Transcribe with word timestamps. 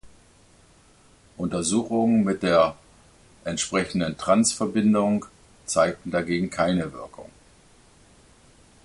Untersuchungen 1.37 2.23
mit 2.23 2.41
der 2.41 2.75
entsprechenden 3.43 4.17
"trans"-Verbindung 4.17 5.25
zeigten 5.67 6.09
dagegen 6.09 6.49
keine 6.49 6.91
Wirkung. 6.91 7.29